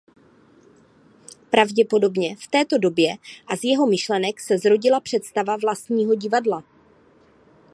[1.49, 3.15] Pravděpodobně v této době
[3.47, 6.63] a z jeho myšlenek se zrodila představa vlastního divadla.